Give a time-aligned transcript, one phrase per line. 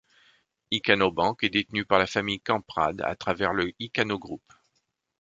[0.71, 4.41] Ikano Bank est détenue par la famille Kamprad à travers le Ikano Group.